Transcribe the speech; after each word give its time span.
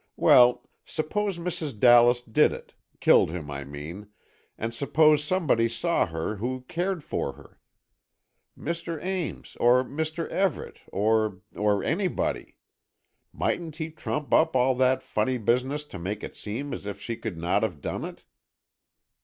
Well, 0.17 0.67
suppose 0.83 1.37
Mrs. 1.37 1.79
Dallas 1.79 2.21
did 2.21 2.51
it—killed 2.53 3.29
him, 3.29 3.51
I 3.51 3.63
mean—and 3.63 4.73
suppose 4.73 5.23
somebody 5.23 5.67
saw 5.67 6.07
her 6.07 6.37
who 6.37 6.65
cared 6.67 7.03
for 7.03 7.33
her, 7.33 7.59
Mr. 8.57 8.99
Ames 9.05 9.55
or 9.59 9.83
Mr. 9.83 10.27
Everett, 10.27 10.79
or—or 10.91 11.83
anybody. 11.83 12.55
Mightn't 13.31 13.75
he 13.75 13.91
trump 13.91 14.33
up 14.33 14.55
all 14.55 14.73
that 14.73 15.03
funny 15.03 15.37
business 15.37 15.83
to 15.83 15.99
make 15.99 16.23
it 16.23 16.35
seem 16.35 16.73
as 16.73 16.87
if 16.87 16.99
she 16.99 17.15
could 17.15 17.37
not 17.37 17.61
have 17.61 17.79
done 17.79 18.03
it?" 18.03 18.23